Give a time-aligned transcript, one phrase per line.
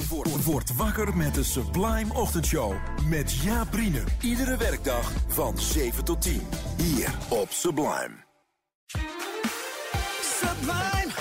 [0.00, 2.74] Word, word wakker met de Sublime Ochtendshow.
[3.08, 4.02] Met Jaap Riene.
[4.20, 6.42] Iedere werkdag van 7 tot 10.
[6.76, 8.24] Hier op Sublime.
[10.40, 11.12] Sublime,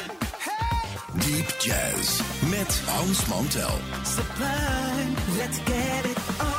[1.14, 2.22] Deep Jazz.
[2.50, 3.78] Met Hans Mantel.
[4.04, 6.51] sublime, let's get it on.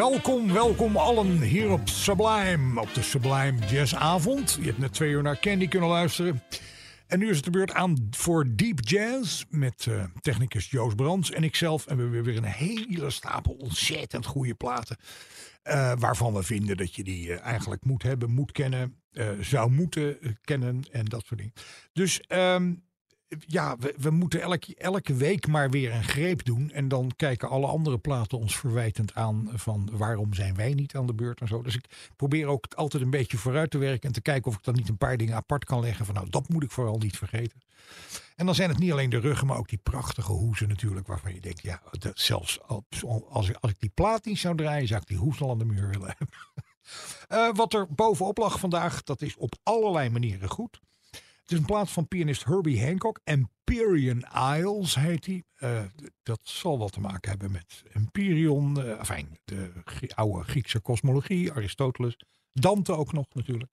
[0.00, 4.58] Welkom, welkom allen hier op Sublime, op de Sublime Jazzavond.
[4.60, 6.42] Je hebt net twee uur naar Candy kunnen luisteren.
[7.06, 11.30] En nu is het de beurt aan voor Deep Jazz met eh, technicus Joost Brands
[11.30, 11.86] en ikzelf.
[11.86, 14.96] En we hebben weer een hele stapel ontzettend goede platen.
[15.62, 19.02] eh, waarvan we vinden dat je die eh, eigenlijk moet hebben, moet kennen,
[19.40, 21.54] zou moeten kennen en dat soort dingen.
[21.92, 22.72] Dus ehm,
[23.38, 26.70] ja, we, moeten elke, elke week maar weer een greep doen.
[26.70, 31.06] En dan kijken alle andere platen ons verwijtend aan van waarom zijn wij niet aan
[31.06, 31.62] de beurt en zo.
[31.62, 34.64] Dus ik probeer ook altijd een beetje vooruit te werken en te kijken of ik
[34.64, 36.04] dan niet een paar dingen apart kan leggen.
[36.04, 37.60] Van nou, dat moet ik vooral niet vergeten.
[38.36, 41.06] En dan zijn het niet alleen de ruggen, maar ook die prachtige hoezen natuurlijk.
[41.06, 41.82] Waarvan je denkt, ja,
[42.14, 45.40] zelfs als, als, ik, als ik die plaat niet zou draaien, zou ik die hoes
[45.40, 46.36] al aan de muur willen hebben.
[47.28, 50.80] Eh, wat er bovenop lag vandaag, dat is op allerlei manieren goed.
[51.50, 53.20] Het is een plaat van pianist Herbie Hancock.
[53.24, 54.24] Empyrean
[54.58, 55.42] Isles heet hij.
[55.56, 55.82] Eh,
[56.22, 58.82] dat zal wel te maken hebben met Empyreon.
[58.82, 59.72] eh enfin, de
[60.14, 61.52] oude Griekse kosmologie.
[61.52, 62.16] Aristoteles.
[62.52, 63.70] Dante ook nog natuurlijk.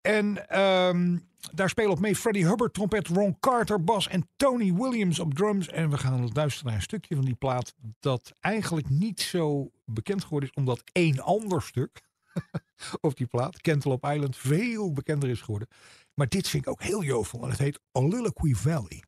[0.00, 1.18] En ehm,
[1.52, 5.68] daar spelen op mee Freddie Hubbard, trompet, Ron Carter, bas en Tony Williams op drums.
[5.68, 10.22] En we gaan luisteren naar een stukje van die plaat dat eigenlijk niet zo bekend
[10.22, 12.02] geworden is, omdat één ander stuk
[13.00, 15.68] op die plaat, Cantaloupe Island, veel bekender is geworden.
[16.16, 19.02] Maar dit vind ik ook heel jovel en het heet Oliloquy Valley.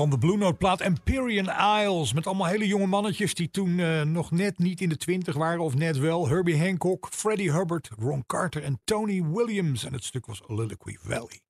[0.00, 2.12] Van de Blue Note plaat Empyrean Isles.
[2.12, 5.60] Met allemaal hele jonge mannetjes die toen uh, nog net niet in de twintig waren.
[5.60, 6.28] Of net wel.
[6.28, 9.84] Herbie Hancock, Freddie Hubbard, Ron Carter en Tony Williams.
[9.84, 11.40] En het stuk was Liliquy Valley.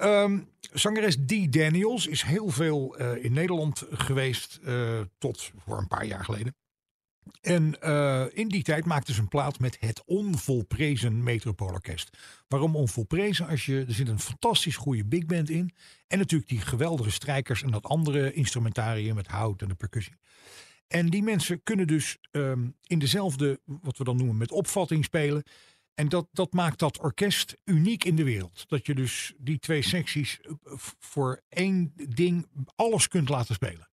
[0.00, 4.60] Um, zangeres Dee Daniels is heel veel uh, in Nederland geweest.
[4.64, 6.54] Uh, tot voor een paar jaar geleden.
[7.40, 12.16] En uh, in die tijd maakte ze een plaat met het onvolprezen Metropoolorkest.
[12.48, 13.46] Waarom onvolprezen?
[13.46, 15.74] Als je, er zit een fantastisch goede big band in.
[16.06, 20.16] En natuurlijk die geweldige strijkers en dat andere instrumentarium met hout en de percussie.
[20.88, 25.42] En die mensen kunnen dus um, in dezelfde, wat we dan noemen, met opvatting spelen.
[25.94, 28.68] En dat, dat maakt dat orkest uniek in de wereld.
[28.68, 30.40] Dat je dus die twee secties
[30.98, 33.88] voor één ding alles kunt laten spelen.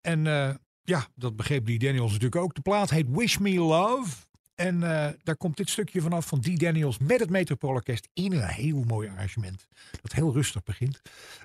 [0.00, 0.54] En uh,
[0.86, 2.54] ja, dat begreep die Daniels natuurlijk ook.
[2.54, 4.16] De plaat heet Wish Me Love.
[4.54, 8.46] En uh, daar komt dit stukje vanaf van Die Daniels met het Metropoolorkest in een
[8.46, 9.66] heel mooi arrangement.
[10.02, 11.02] Dat heel rustig begint.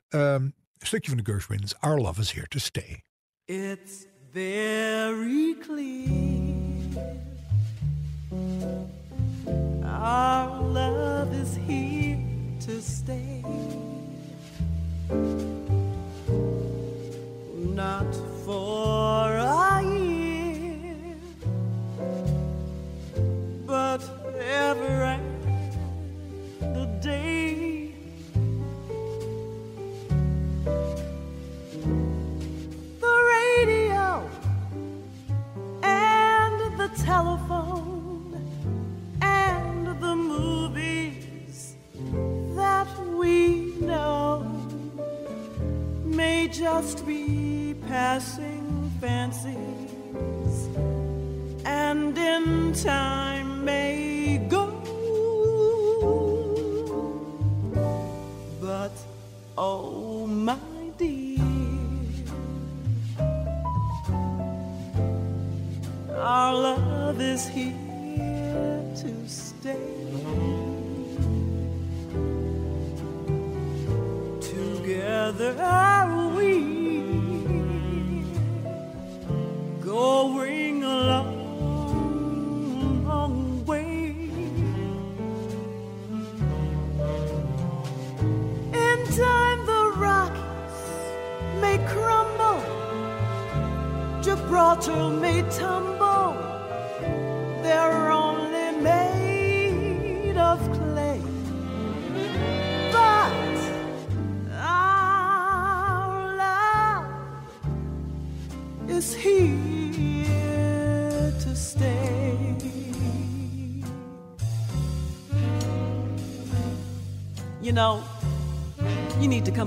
[0.10, 1.79] Um, een stukje van de Gershwins.
[1.79, 3.03] Our Love is Here to Stay.
[3.45, 6.62] It's very clear
[9.83, 12.17] Our love is here
[12.65, 13.43] to stay
[17.75, 18.30] Not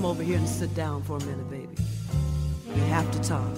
[0.04, 1.74] come over here and sit down for a minute, baby.
[2.66, 3.56] We have to talk.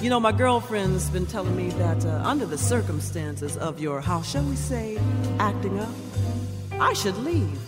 [0.00, 4.22] You know, my girlfriend's been telling me that uh, under the circumstances of your, how
[4.22, 5.00] shall we say,
[5.40, 5.88] acting up,
[6.78, 7.58] I should leave.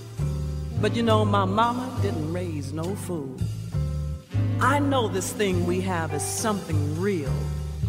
[0.80, 3.36] But you know, my mama didn't raise no fool.
[4.60, 7.34] I know this thing we have is something real.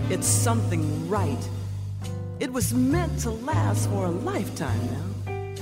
[0.09, 1.49] It's something right.
[2.39, 5.53] It was meant to last for a lifetime now.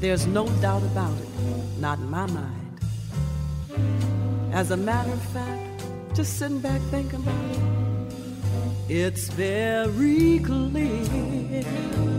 [0.00, 1.28] There's no doubt about it,
[1.78, 2.63] not in my mind.
[4.52, 12.13] As a matter of fact, just sitting back thinking about it, it's very clear.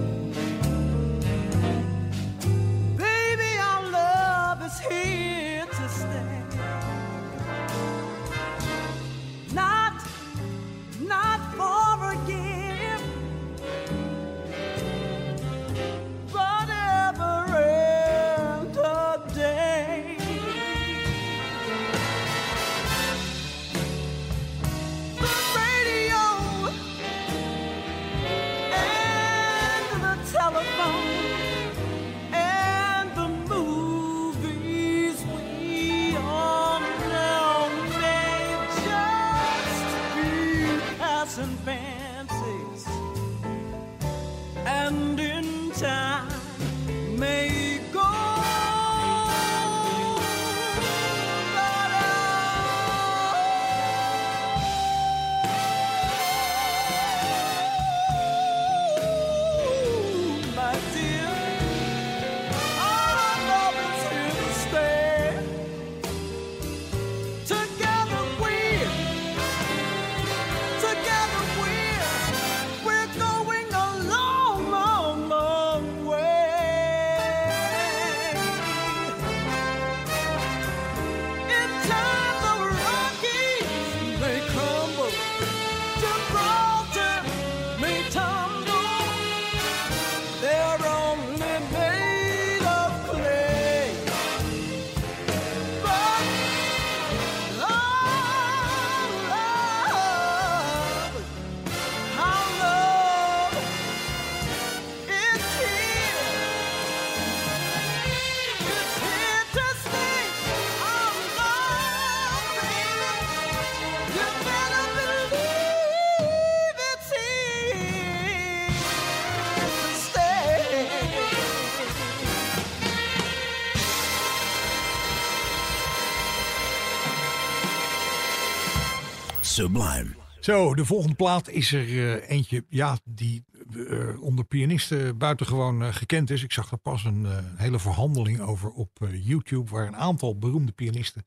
[129.56, 130.16] Sublime.
[130.40, 133.44] Zo, de volgende plaat is er uh, eentje ja, die
[133.74, 136.44] uh, onder pianisten buitengewoon uh, gekend is.
[136.44, 141.26] Ik zag er pas een hele verhandeling over op YouTube, waar een aantal beroemde pianisten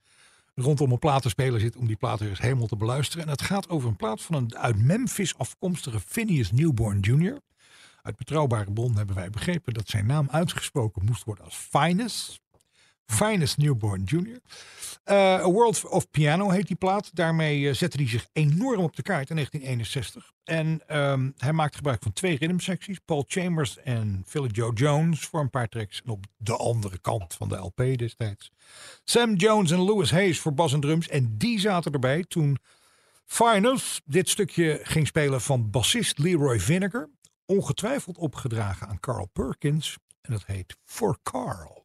[0.54, 3.24] rondom een platenspeler zit om die plaat eens helemaal te beluisteren.
[3.24, 7.38] En het gaat over een plaat van een uit Memphis afkomstige Phineas Newborn Jr.
[8.02, 12.40] Uit betrouwbare bron hebben wij begrepen dat zijn naam uitgesproken moest worden als Finest.
[13.12, 14.40] Finest Newborn Jr.
[15.10, 17.10] Uh, A World of Piano heet die plaat.
[17.14, 20.32] Daarmee uh, zette hij zich enorm op de kaart in 1961.
[20.44, 22.98] En um, hij maakt gebruik van twee rhythmsecties.
[23.04, 26.02] Paul Chambers en Philly Joe Jones voor een paar tracks.
[26.04, 28.50] En op de andere kant van de LP destijds.
[29.04, 31.08] Sam Jones en Louis Hayes voor bas en drums.
[31.08, 32.58] En die zaten erbij toen
[33.26, 37.08] Finest dit stukje ging spelen van bassist Leroy Vinegar.
[37.46, 39.96] Ongetwijfeld opgedragen aan Carl Perkins.
[40.20, 41.84] En dat heet For Carl.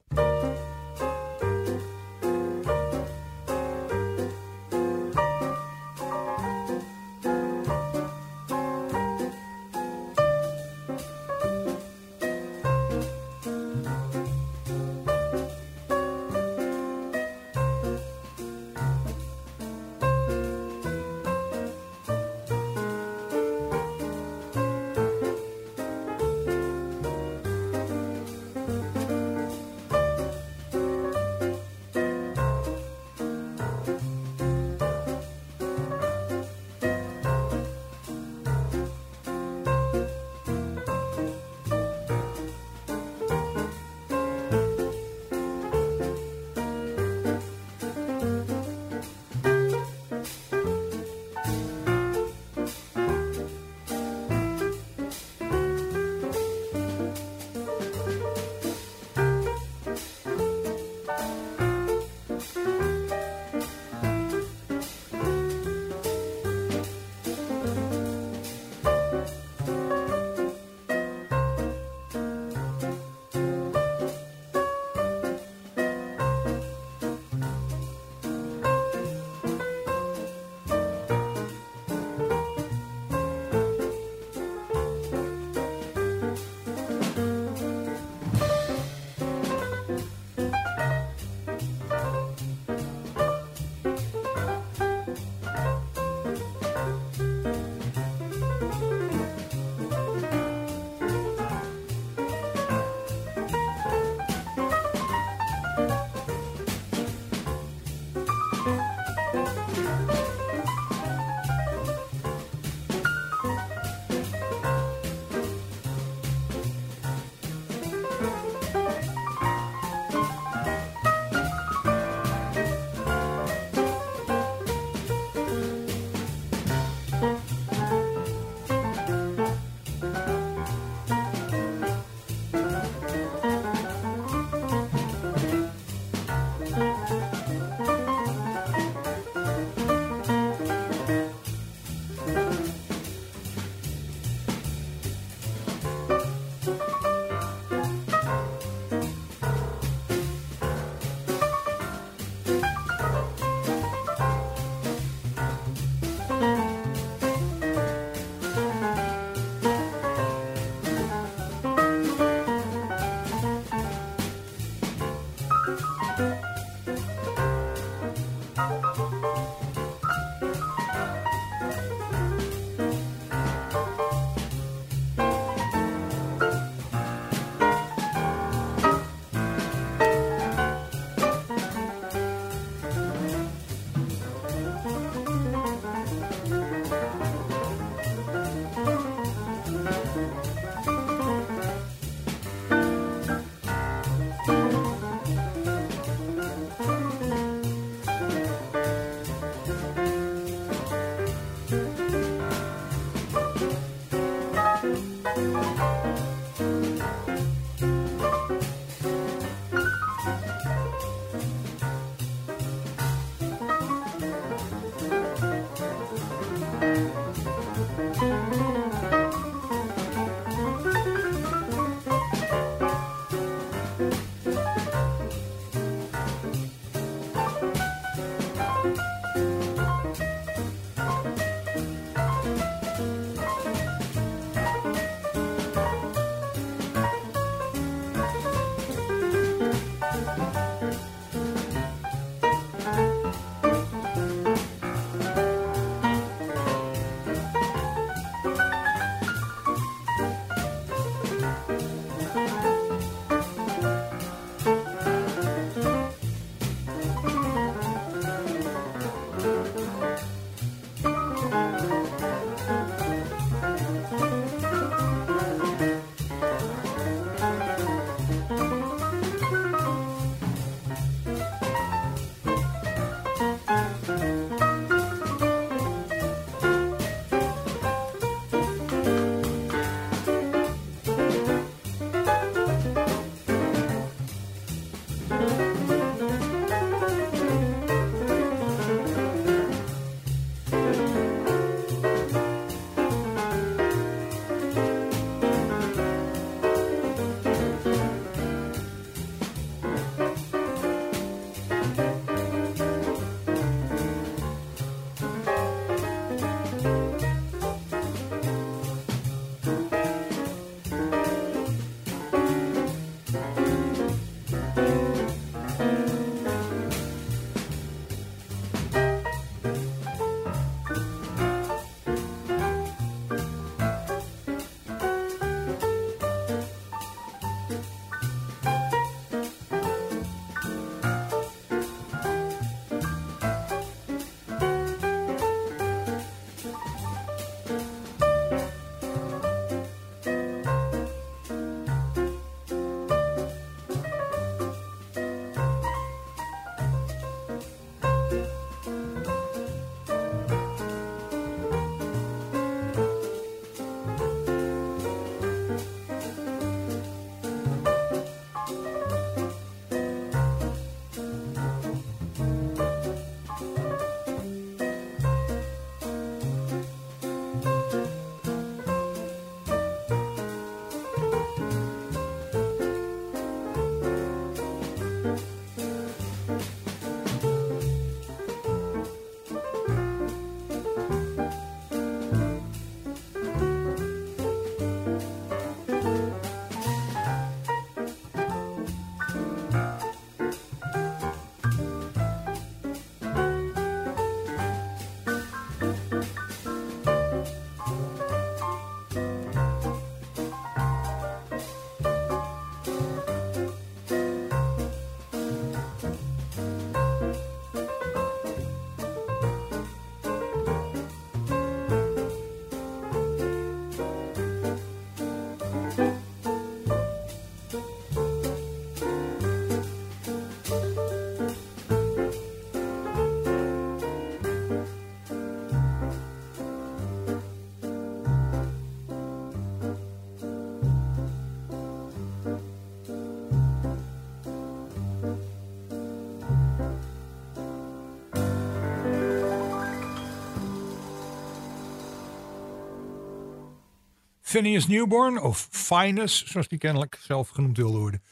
[444.53, 448.23] Phineas Newborn, of Finus, zoals die kennelijk zelf genoemd wilde worden.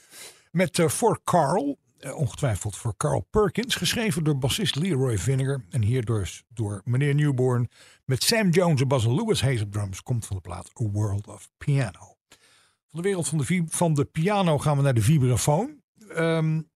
[0.52, 5.64] Met uh, For Carl, uh, ongetwijfeld voor Carl Perkins, geschreven door bassist Leroy Vinegar.
[5.70, 7.70] En hier dus door meneer Newborn
[8.06, 11.28] met Sam Jones en Basil Lewis Hayes op drums, komt van de plaat A World
[11.28, 12.16] of Piano.
[12.88, 15.82] Van de wereld van de, van de piano gaan we naar de vibrafoon.
[16.18, 16.70] Um,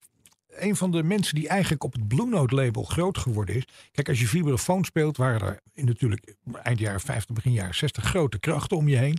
[0.62, 3.64] een van de mensen die eigenlijk op het Blue Note label groot geworden is.
[3.92, 8.04] Kijk, als je vibrafoon speelt, waren er in natuurlijk eind jaren 50, begin jaren 60
[8.04, 9.18] grote krachten om je heen.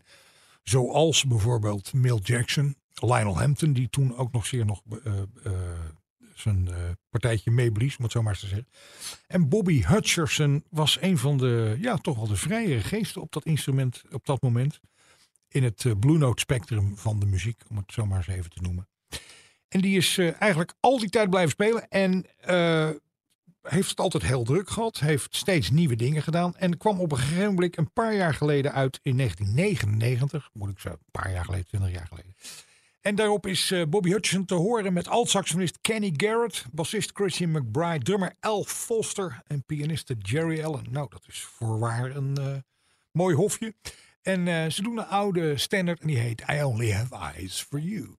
[0.64, 5.14] Zoals bijvoorbeeld Mill Jackson, Lionel Hampton, die toen ook nog zeer nog uh,
[5.46, 5.52] uh,
[6.34, 6.76] zijn uh,
[7.10, 8.68] partijtje meeblies, om het zo maar te zeggen.
[9.28, 13.46] En Bobby Hutcherson was een van de, ja, toch wel de vrijere geesten op dat
[13.46, 14.80] instrument op dat moment.
[15.48, 18.62] In het Blue Note spectrum van de muziek, om het zo maar eens even te
[18.62, 18.88] noemen.
[19.70, 21.88] En die is uh, eigenlijk al die tijd blijven spelen.
[21.90, 22.90] En uh,
[23.62, 25.00] heeft het altijd heel druk gehad.
[25.00, 26.56] Heeft steeds nieuwe dingen gedaan.
[26.56, 30.50] En kwam op een gegeven moment een paar jaar geleden uit in 1999.
[30.54, 32.36] Moet ik zo, een paar jaar geleden, twintig jaar geleden.
[33.02, 38.04] En daarop is uh, Bobby Hutcherson te horen met alt-saxofonist Kenny Garrett, bassist Christian McBride,
[38.04, 40.86] drummer Al Foster en pianiste Jerry Allen.
[40.90, 42.64] Nou, dat is voorwaar een
[43.12, 43.74] mooi hofje.
[44.22, 48.16] En ze doen een oude standard en die heet I Only Have Eyes for You.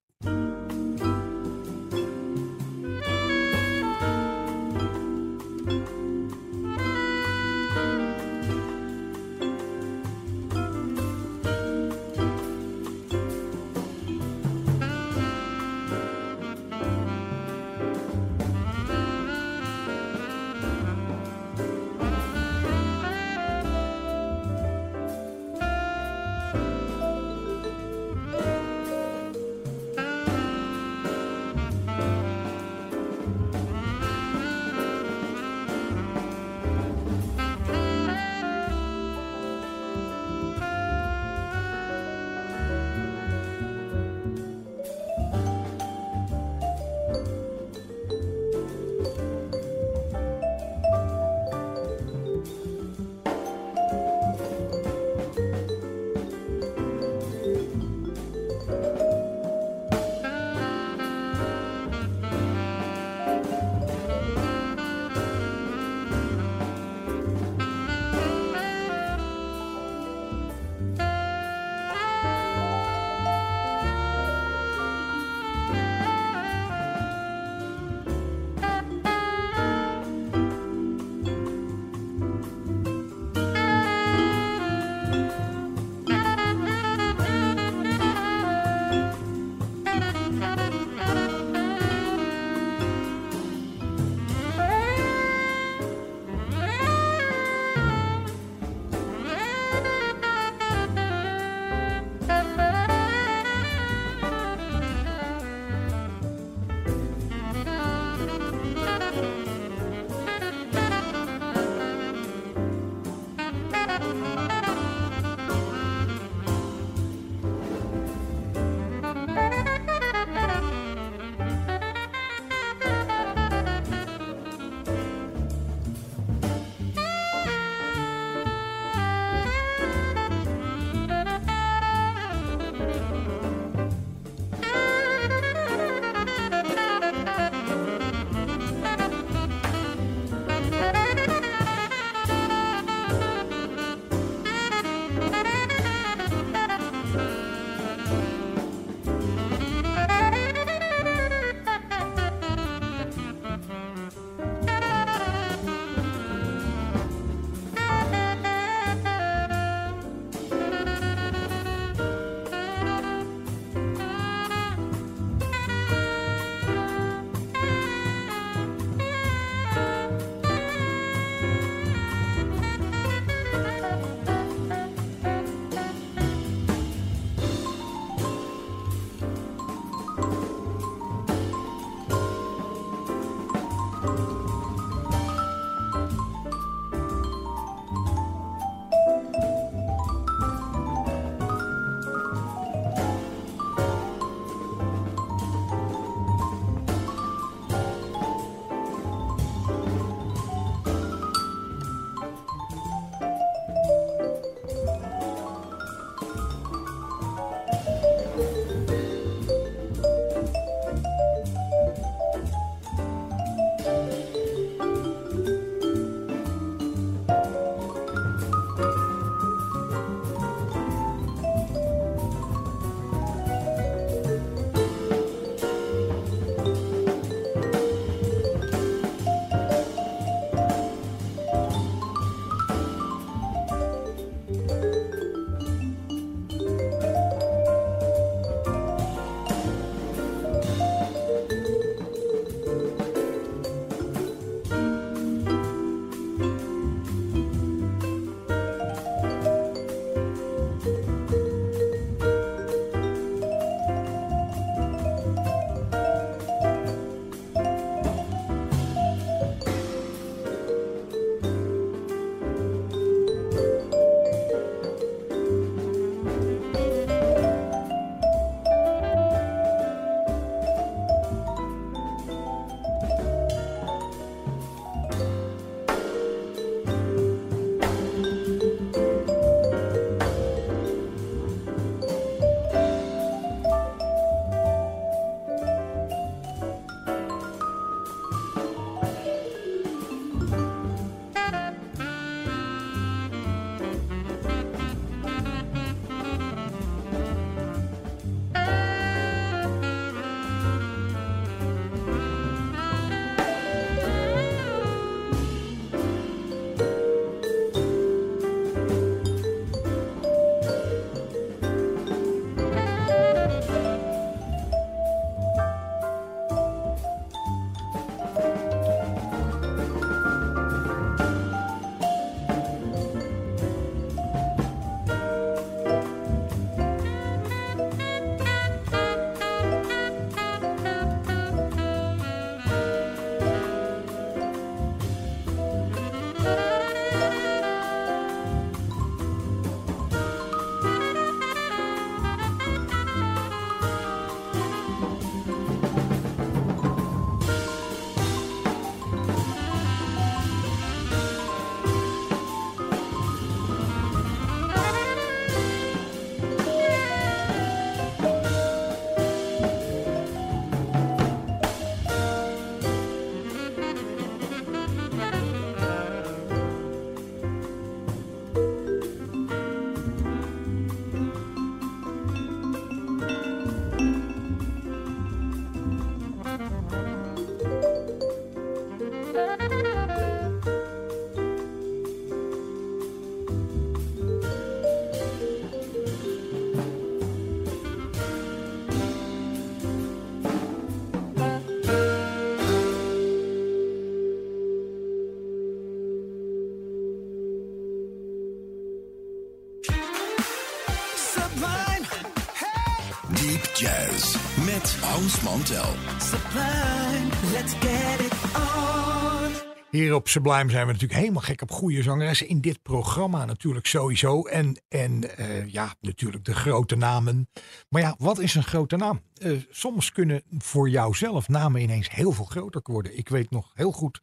[407.53, 409.53] Let's get it on.
[409.91, 412.49] Hier op Sublime zijn we natuurlijk helemaal gek op goede zangeressen.
[412.49, 414.43] In dit programma natuurlijk sowieso.
[414.43, 417.49] En, en eh, ja, natuurlijk de grote namen.
[417.89, 419.21] Maar ja, wat is een grote naam?
[419.35, 423.19] Eh, soms kunnen voor jouzelf namen ineens heel veel groter worden.
[423.19, 424.21] Ik weet nog heel goed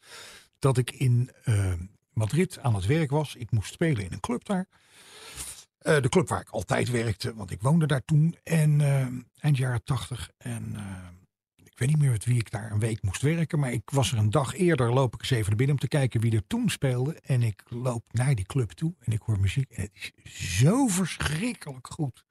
[0.59, 1.73] dat ik in eh,
[2.13, 3.35] Madrid aan het werk was.
[3.35, 4.67] Ik moest spelen in een club daar.
[5.85, 8.35] Eh, de club waar ik altijd werkte, want ik woonde daar toen.
[8.43, 9.05] En uh,
[9.39, 10.29] eind jaren tachtig.
[10.37, 11.07] En uh,
[11.63, 13.59] ik weet niet meer met wie ik daar een week moest werken.
[13.59, 15.87] Maar ik was er een dag eerder, loop ik eens even naar binnen om te
[15.87, 17.19] kijken wie er toen speelde.
[17.19, 19.71] En ik loop naar die club toe en ik hoor muziek.
[19.71, 22.23] En het is zo verschrikkelijk goed.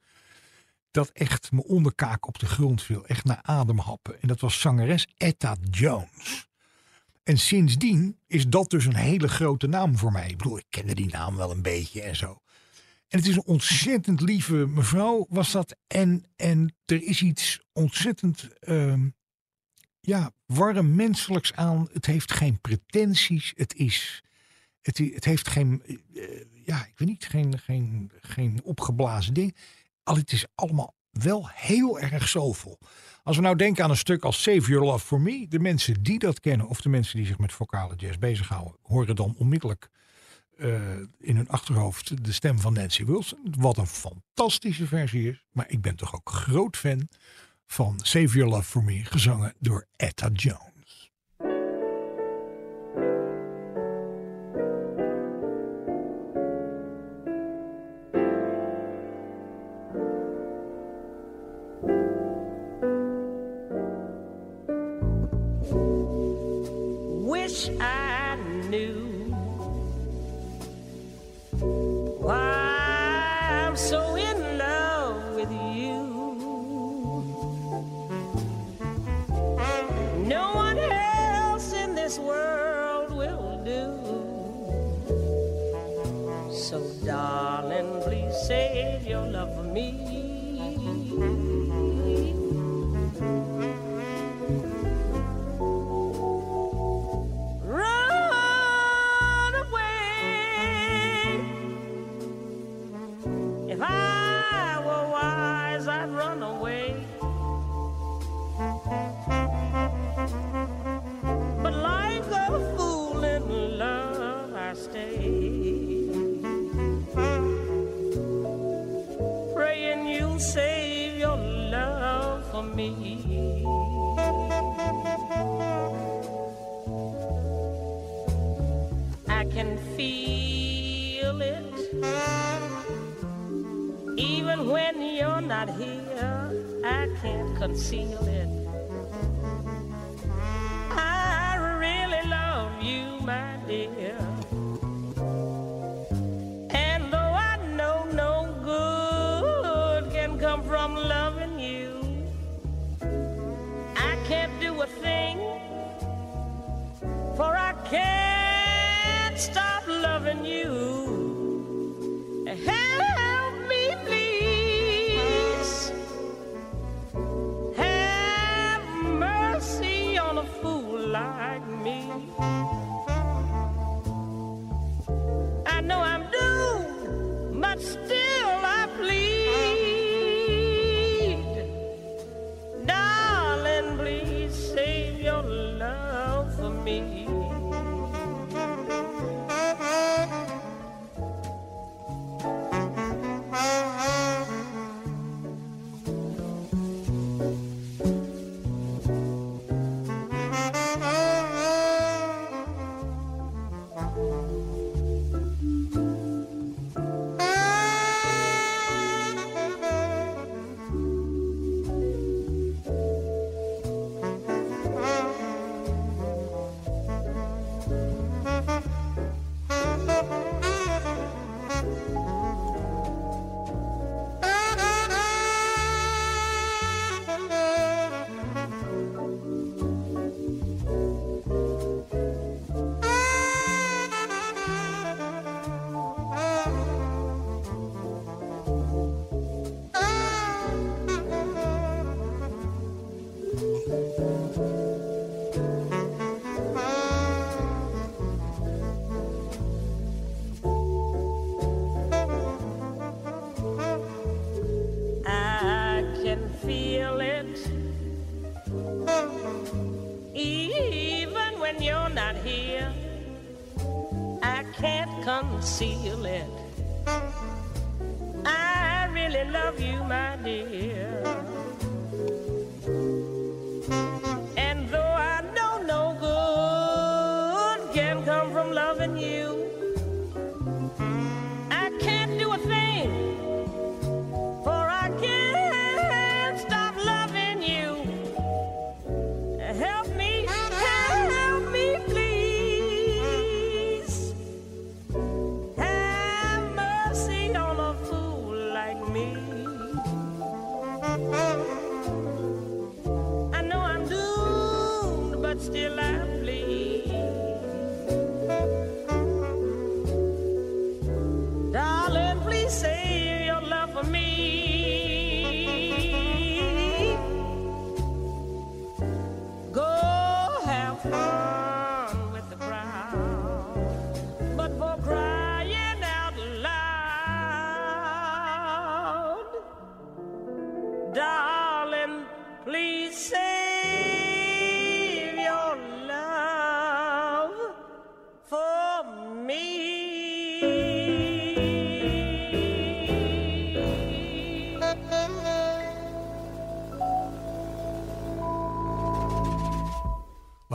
[0.91, 3.05] Dat echt mijn onderkaak op de grond viel.
[3.05, 4.21] Echt naar ademhappen.
[4.21, 6.47] En dat was zangeres Etta Jones.
[7.23, 10.29] En sindsdien is dat dus een hele grote naam voor mij.
[10.29, 12.39] Ik bedoel, ik kende die naam wel een beetje en zo.
[13.15, 15.75] En het is een ontzettend lieve mevrouw, was dat.
[15.87, 19.01] En, en er is iets ontzettend uh,
[19.99, 21.87] ja, warm menselijks aan.
[21.93, 23.53] Het heeft geen pretenties.
[23.55, 24.23] Het is.
[24.81, 25.83] Het, het heeft geen.
[26.13, 29.55] Uh, ja, ik weet niet, geen, geen, geen opgeblazen ding.
[30.03, 32.79] Al het is allemaal wel heel erg zoveel.
[33.23, 35.47] Als we nou denken aan een stuk als Save Your Love For Me.
[35.47, 39.15] De mensen die dat kennen, of de mensen die zich met vocale jazz bezighouden, horen
[39.15, 39.89] dan onmiddellijk
[40.57, 40.79] uh,
[41.19, 43.39] in hun achterhoofd de stem van Nancy Wilson.
[43.57, 45.43] Wat een fantastische versie is.
[45.51, 47.09] Maar ik ben toch ook groot fan
[47.65, 50.74] van Save Your Love For Me, gezongen door Etta Jones.
[73.75, 74.14] So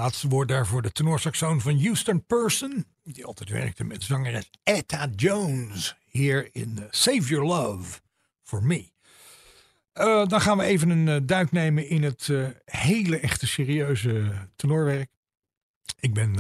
[0.01, 2.84] Laatste woord daarvoor de tenorsaxoon van Houston Person.
[3.03, 5.96] Die altijd werkte met zangeres Etta Jones.
[6.05, 8.01] Hier in eh, Save Your Love
[8.42, 8.90] for Me.
[9.92, 12.28] Eh, dan gaan we even een eh, duik nemen in het
[12.64, 15.11] hele echte serieuze tenorwerk.
[15.98, 16.34] Ik ben,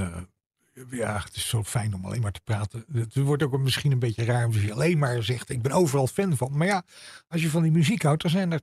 [0.90, 2.84] ja, het is zo fijn om alleen maar te praten.
[2.92, 6.06] Het wordt ook misschien een beetje raar als je alleen maar zegt, ik ben overal
[6.06, 6.56] fan van.
[6.56, 6.84] Maar ja,
[7.28, 8.60] als je van die muziek houdt, dan zijn er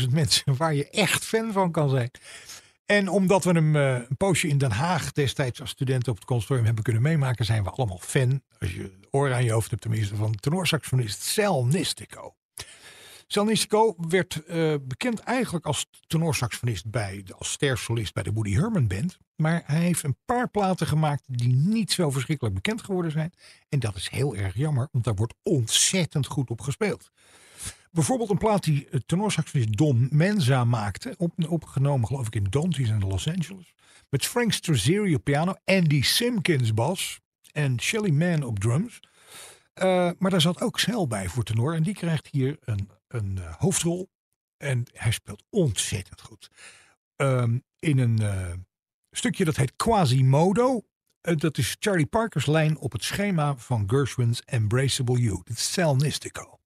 [0.00, 2.10] 10.000 mensen waar je echt fan van kan zijn.
[2.90, 6.26] En omdat we hem eh, een poosje in Den Haag destijds als studenten op het
[6.26, 9.82] conservatorium hebben kunnen meemaken, zijn we allemaal fan, als je oren aan je hoofd hebt
[9.82, 12.34] tenminste, van tenorsaxofonist Sal Nistico.
[13.26, 18.86] Sal Nistico werd eh, bekend eigenlijk als tenorsaxofonist bij, als stersolist bij de Woody Herman
[18.86, 19.18] Band.
[19.36, 23.32] Maar hij heeft een paar platen gemaakt die niet zo verschrikkelijk bekend geworden zijn.
[23.68, 27.10] En dat is heel erg jammer, want daar wordt ontzettend goed op gespeeld.
[27.98, 31.14] Bijvoorbeeld een plaat die eh, tenorsaxofonist Don Menza maakte.
[31.16, 33.74] Op, opgenomen geloof ik in Dante's in Los Angeles.
[34.08, 35.54] Met Frank Strazzeri op piano.
[35.64, 37.20] Andy Simpkins bas.
[37.52, 39.00] En Shelly Mann op drums.
[39.72, 41.74] Eh, maar daar zat ook Snel bij voor tenor.
[41.74, 44.10] En die krijgt hier een, een eh, hoofdrol.
[44.56, 46.50] En hij speelt ontzettend goed.
[47.16, 48.20] Ehm, in een
[49.10, 50.82] stukje dat heet Quasimodo.
[51.20, 55.40] Dat is Charlie Parker's lijn op het schema van Gershwin's Embraceable You.
[55.44, 56.58] Dit is Sal Nistico.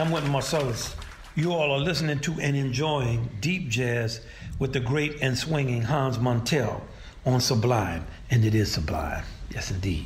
[0.00, 0.94] I'm Wynton Marcellus.
[1.34, 4.20] You all are listening to and enjoying deep jazz
[4.58, 6.80] with the great and swinging Hans Montel
[7.24, 8.04] on Sublime.
[8.30, 9.24] And it is sublime.
[9.48, 10.04] Yes, indeed.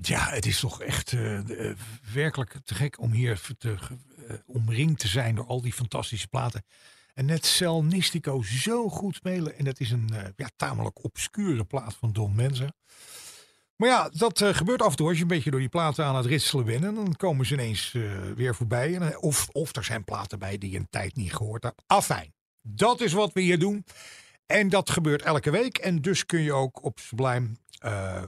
[0.00, 1.72] Ja, het is toch echt uh, uh,
[2.12, 6.64] werkelijk te gek om hier te, uh, omringd te zijn door al die fantastische platen.
[7.14, 9.58] En net Cel Nistico zo goed spelen.
[9.58, 12.70] En dat is een ja, tamelijk obscure plaat van Don Menzer.
[13.76, 16.04] Maar ja, dat uh, gebeurt af en toe als je een beetje door die platen
[16.04, 16.84] aan het ritselen bent.
[16.84, 18.94] En dan komen ze ineens uh, weer voorbij.
[18.94, 21.82] En, of, of er zijn platen bij die je een tijd niet gehoord hebt.
[21.86, 23.84] Afijn, dat is wat we hier doen.
[24.46, 25.78] En dat gebeurt elke week.
[25.78, 27.48] En dus kun je ook op Sublime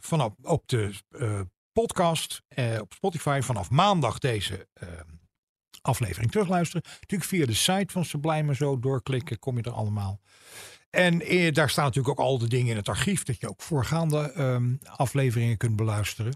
[0.00, 0.94] vanaf op de
[1.72, 2.42] podcast
[2.80, 4.68] op Spotify vanaf maandag deze
[5.82, 6.82] aflevering terugluisteren.
[7.00, 10.20] Natuurlijk via de site van Sublime en zo doorklikken kom je er allemaal.
[10.90, 13.22] En eh, daar staan natuurlijk ook al de dingen in het archief.
[13.22, 16.32] Dat je ook voorgaande um, afleveringen kunt beluisteren.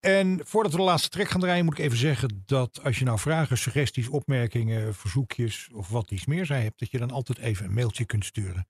[0.00, 3.04] En voordat we de laatste trek gaan draaien, moet ik even zeggen dat als je
[3.04, 7.38] nou vragen, suggesties, opmerkingen, verzoekjes of wat iets meer zij hebt, dat je dan altijd
[7.38, 8.66] even een mailtje kunt sturen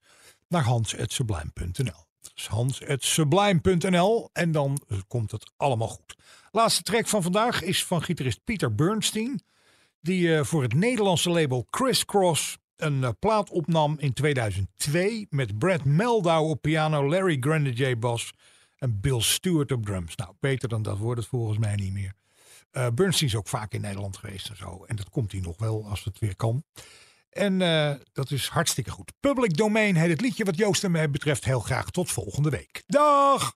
[0.47, 2.05] naar hans.sublime.nl.
[2.33, 6.15] Dus hans.sublime.nl en dan komt het allemaal goed.
[6.51, 9.41] Laatste track van vandaag is van gitarist Peter Bernstein,
[10.01, 15.57] die uh, voor het Nederlandse label Criss Cross een uh, plaat opnam in 2002 met
[15.57, 18.33] Brad Meldau op piano, Larry Grenadier bas
[18.77, 20.15] en Bill Stewart op drums.
[20.15, 22.13] Nou, beter dan dat wordt het volgens mij niet meer.
[22.71, 24.83] Uh, Bernstein is ook vaak in Nederland geweest en zo.
[24.87, 26.63] En dat komt hij nog wel als het weer kan.
[27.29, 29.11] En uh, dat is hartstikke goed.
[29.19, 32.83] Public Domain heet het liedje wat Joost en mij betreft heel graag tot volgende week.
[32.87, 33.55] Dag!